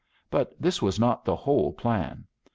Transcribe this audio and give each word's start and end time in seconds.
But 0.31 0.59
this 0.59 0.81
was 0.81 0.99
not 0.99 1.25
the 1.25 1.35
whole 1.35 1.73
plan. 1.73 2.25